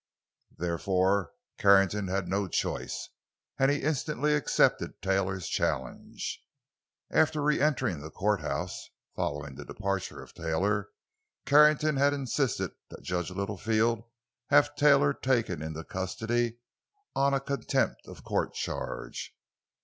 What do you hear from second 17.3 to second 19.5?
a contempt of court charge.